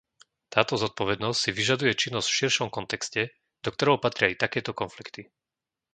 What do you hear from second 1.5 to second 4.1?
vyžaduje činnosť v širšom kontexte, do ktorého